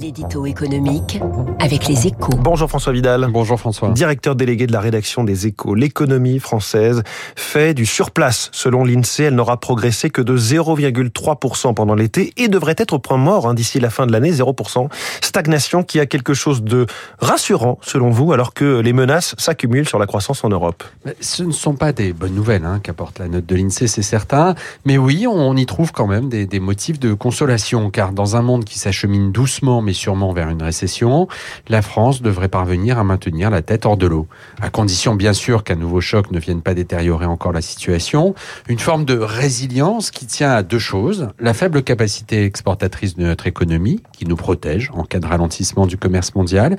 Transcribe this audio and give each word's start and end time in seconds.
L'édito 0.00 0.46
économique 0.46 1.20
avec 1.58 1.88
les 1.88 2.06
échos. 2.06 2.32
Bonjour 2.38 2.68
François 2.68 2.92
Vidal. 2.92 3.26
Bonjour 3.30 3.58
François. 3.58 3.90
Directeur 3.90 4.36
délégué 4.36 4.66
de 4.66 4.72
la 4.72 4.80
rédaction 4.80 5.24
des 5.24 5.46
échos. 5.46 5.74
L'économie 5.74 6.38
française 6.38 7.02
fait 7.34 7.74
du 7.74 7.86
surplace. 7.86 8.50
Selon 8.52 8.84
l'INSEE, 8.84 9.24
elle 9.24 9.34
n'aura 9.34 9.58
progressé 9.58 10.10
que 10.10 10.22
de 10.22 10.36
0,3% 10.36 11.74
pendant 11.74 11.94
l'été 11.94 12.32
et 12.36 12.48
devrait 12.48 12.76
être 12.78 12.92
au 12.92 12.98
point 12.98 13.16
mort 13.16 13.48
hein, 13.48 13.54
d'ici 13.54 13.80
la 13.80 13.90
fin 13.90 14.06
de 14.06 14.12
l'année, 14.12 14.30
0%. 14.30 14.88
Stagnation 15.20 15.82
qui 15.82 15.98
a 16.00 16.06
quelque 16.06 16.34
chose 16.34 16.62
de 16.62 16.86
rassurant 17.18 17.78
selon 17.82 18.10
vous 18.10 18.32
alors 18.32 18.54
que 18.54 18.80
les 18.80 18.92
menaces 18.92 19.34
s'accumulent 19.38 19.88
sur 19.88 19.98
la 19.98 20.06
croissance 20.06 20.44
en 20.44 20.48
Europe. 20.48 20.84
Ce 21.20 21.42
ne 21.42 21.52
sont 21.52 21.74
pas 21.74 21.92
des 21.92 22.12
bonnes 22.12 22.34
nouvelles 22.34 22.64
hein, 22.64 22.80
qu'apporte 22.82 23.18
la 23.18 23.28
note 23.28 23.46
de 23.46 23.56
l'INSEE, 23.56 23.88
c'est 23.88 24.02
certain. 24.02 24.54
Mais 24.84 24.98
oui, 24.98 25.26
on 25.26 25.56
y 25.56 25.66
trouve 25.66 25.92
quand 25.92 26.06
même 26.06 26.28
des, 26.28 26.46
des 26.46 26.60
motifs 26.60 27.00
de 27.00 27.14
consolation 27.14 27.90
car 27.90 28.12
dans 28.12 28.36
un 28.36 28.42
monde 28.42 28.64
qui 28.64 28.78
s'achemine 28.78 29.32
doucement 29.38 29.82
mais 29.82 29.92
sûrement 29.92 30.32
vers 30.32 30.48
une 30.48 30.64
récession, 30.64 31.28
la 31.68 31.80
France 31.80 32.22
devrait 32.22 32.48
parvenir 32.48 32.98
à 32.98 33.04
maintenir 33.04 33.50
la 33.50 33.62
tête 33.62 33.86
hors 33.86 33.96
de 33.96 34.08
l'eau. 34.08 34.26
À 34.60 34.68
condition 34.68 35.14
bien 35.14 35.32
sûr 35.32 35.62
qu'un 35.62 35.76
nouveau 35.76 36.00
choc 36.00 36.32
ne 36.32 36.40
vienne 36.40 36.60
pas 36.60 36.74
détériorer 36.74 37.26
encore 37.26 37.52
la 37.52 37.60
situation. 37.60 38.34
Une 38.68 38.80
forme 38.80 39.04
de 39.04 39.16
résilience 39.16 40.10
qui 40.10 40.26
tient 40.26 40.50
à 40.50 40.64
deux 40.64 40.80
choses. 40.80 41.28
La 41.38 41.54
faible 41.54 41.84
capacité 41.84 42.44
exportatrice 42.44 43.14
de 43.14 43.22
notre 43.22 43.46
économie, 43.46 44.02
qui 44.12 44.26
nous 44.26 44.34
protège 44.34 44.90
en 44.92 45.04
cas 45.04 45.20
de 45.20 45.26
ralentissement 45.26 45.86
du 45.86 45.96
commerce 45.96 46.34
mondial, 46.34 46.76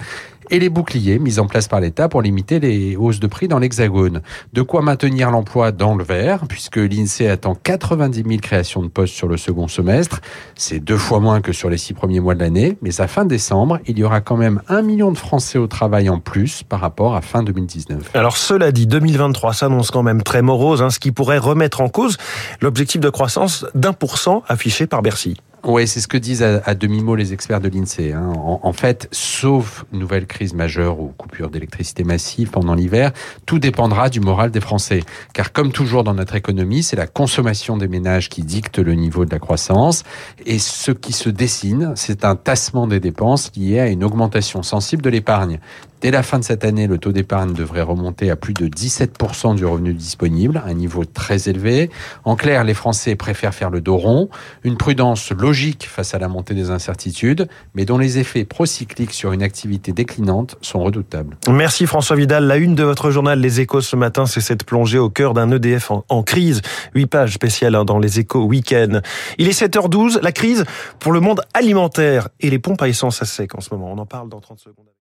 et 0.52 0.60
les 0.60 0.70
boucliers 0.70 1.20
mis 1.20 1.40
en 1.40 1.48
place 1.48 1.68
par 1.68 1.80
l'État 1.80 2.08
pour 2.08 2.22
limiter 2.22 2.60
les 2.60 2.96
hausses 2.96 3.20
de 3.20 3.28
prix 3.28 3.48
dans 3.48 3.60
l'Hexagone. 3.60 4.22
De 4.54 4.62
quoi 4.62 4.82
maintenir 4.82 5.32
l'emploi 5.32 5.72
dans 5.72 5.96
le 5.96 6.04
vert, 6.04 6.46
puisque 6.48 6.78
l'INSEE 6.78 7.28
attend 7.28 7.56
90 7.56 8.24
000 8.28 8.40
créations 8.40 8.84
de 8.84 8.88
postes 8.88 9.16
sur 9.16 9.28
le 9.28 9.38
second 9.38 9.68
semestre. 9.68 10.22
C'est 10.56 10.80
deux 10.80 10.98
fois 10.98 11.20
moins 11.20 11.42
que 11.42 11.52
sur 11.52 11.70
les 11.70 11.78
six 11.78 11.94
premiers 11.94 12.20
mois 12.20 12.36
de 12.36 12.40
l'année, 12.40 12.78
mais 12.82 13.02
à 13.02 13.08
fin 13.08 13.26
décembre, 13.26 13.80
il 13.88 13.98
y 13.98 14.04
aura 14.04 14.22
quand 14.22 14.38
même 14.38 14.62
un 14.68 14.84
million 14.84 15.12
de 15.12 15.18
Français 15.18 15.58
au 15.58 15.68
travail 15.68 16.10
en 16.10 16.20
plus 16.20 16.64
par 16.64 16.80
rapport 16.80 17.16
à 17.16 17.22
fin 17.22 17.42
2019. 17.42 18.12
Alors 18.14 18.38
cela 18.38 18.72
dit, 18.72 18.86
2023 18.86 19.54
s'annonce 19.54 19.90
quand 19.90 20.04
même 20.04 20.22
très 20.22 20.42
morose, 20.42 20.82
hein, 20.82 20.90
ce 20.90 21.00
qui 21.00 21.12
pourrait 21.12 21.38
remettre 21.38 21.82
en 21.82 21.90
cause 21.90 22.18
l'objectif 22.62 23.02
de 23.02 23.10
croissance 23.10 23.66
d'un 23.74 23.94
pour 23.94 24.20
affiché 24.48 24.88
par 24.88 25.02
Bercy. 25.02 25.36
Oui, 25.66 25.88
c'est 25.88 26.00
ce 26.00 26.08
que 26.08 26.18
disent 26.18 26.42
à, 26.42 26.74
demi-mot 26.74 27.16
les 27.16 27.34
experts 27.34 27.60
de 27.60 27.68
l'INSEE. 27.68 28.14
Hein. 28.14 28.32
En, 28.38 28.62
en, 28.64 28.74
fait, 28.74 29.10
sauf 29.12 29.86
nouvelle 29.92 30.26
crise 30.26 30.54
majeure 30.54 31.00
ou 31.02 31.14
coupure 31.18 31.50
d'électricité 31.50 32.06
massive 32.06 32.50
pendant 32.50 32.76
l'hiver, 32.76 33.12
tout 33.46 33.60
dépendra 33.60 34.10
du 34.10 34.22
moral 34.22 34.52
des 34.52 34.62
Français. 34.62 35.02
Car 35.34 35.52
comme 35.52 35.74
toujours 35.74 36.06
dans 36.06 36.14
notre 36.14 36.36
économie, 36.36 36.82
c'est 36.82 36.96
la 36.96 37.08
consommation 37.08 37.76
des 37.76 37.90
ménages 37.90 38.30
qui 38.30 38.44
dicte 38.44 38.80
le 38.80 38.94
niveau 38.94 39.26
de 39.26 39.32
la 39.32 39.40
croissance. 39.40 40.04
Et 40.46 40.60
ce 40.60 40.92
qui 40.92 41.12
se 41.12 41.30
dessine, 41.30 41.92
c'est 41.96 42.24
un 42.24 42.38
tassement 42.38 42.88
des 42.88 43.02
dépenses 43.02 43.52
lié 43.58 43.80
à 43.80 43.88
une 43.88 44.04
augmentation 44.04 44.64
sensible 44.64 45.02
de 45.02 45.10
l'épargne. 45.10 45.60
Dès 46.02 46.12
la 46.12 46.24
fin 46.24 46.40
de 46.40 46.46
cette 46.46 46.64
année, 46.64 46.88
le 46.88 46.98
taux 46.98 47.12
d'épargne 47.12 47.52
devrait 47.52 47.82
remonter 47.82 48.32
à 48.32 48.38
plus 48.38 48.54
de 48.54 48.68
17% 48.68 49.56
du 49.56 49.66
revenu 49.66 49.94
disponible, 49.94 50.64
un 50.66 50.74
niveau 50.74 51.04
très 51.04 51.50
élevé. 51.50 51.90
En 52.24 52.38
clair, 52.38 52.64
les 52.64 52.74
Français 52.74 53.18
préfèrent 53.18 53.54
faire 53.54 53.70
le 53.70 53.82
dos 53.82 53.98
rond, 53.98 54.30
une 54.64 54.78
prudence 54.78 55.32
logique 55.32 55.86
face 55.90 56.14
à 56.14 56.20
la 56.20 56.30
montée 56.30 56.54
des 56.54 56.70
incertitudes, 56.70 57.50
mais 57.76 57.84
dont 57.84 57.98
les 57.98 58.18
effets 58.18 58.46
procycliques 58.46 59.12
sur 59.12 59.34
une 59.34 59.44
activité 59.44 59.92
déclinante 59.92 60.56
sont 60.62 60.80
redoutables. 60.80 61.38
Merci 61.50 61.86
François 61.86 62.16
Vidal. 62.16 62.46
La 62.46 62.56
une 62.56 62.76
de 62.76 62.84
votre 62.84 63.12
journal 63.12 63.42
Les 63.42 63.60
Échos 63.60 63.82
ce 63.82 63.98
matin, 63.98 64.26
c'est 64.26 64.42
cette 64.42 64.64
plongée 64.64 65.00
au 65.00 65.10
cœur 65.10 65.34
d'un 65.34 65.52
EDF 65.52 65.92
en, 65.92 66.24
crise. 66.24 66.62
Huit 66.96 67.08
pages 67.08 67.34
spéciales 67.34 67.76
hein, 67.76 67.84
dans 67.84 68.00
Les 68.00 68.20
Échos 68.20 68.46
week-end. 68.46 69.02
Il 69.38 69.50
est 69.50 69.60
7h12, 69.60 70.22
la 70.22 70.32
crise 70.32 70.64
pour 71.00 71.12
le 71.12 71.20
monde 71.20 71.42
alimentaire 71.54 72.30
et 72.40 72.50
les 72.50 72.60
pompes 72.60 72.82
à 72.82 72.88
essence 72.88 73.22
à 73.22 73.26
sec 73.26 73.54
en 73.56 73.60
ce 73.60 73.74
moment. 73.74 73.92
On 73.92 73.98
en 73.98 74.06
parle 74.06 74.30
dans 74.30 74.40
30 74.40 74.60
secondes. 74.60 74.90